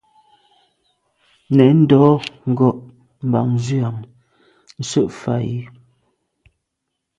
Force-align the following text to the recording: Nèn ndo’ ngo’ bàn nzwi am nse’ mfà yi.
Nèn 1.55 1.75
ndo’ 1.83 2.03
ngo’ 2.49 2.69
bàn 3.31 3.47
nzwi 3.55 3.77
am 3.87 3.97
nse’ 4.79 4.99
mfà 5.07 5.35
yi. 5.49 5.59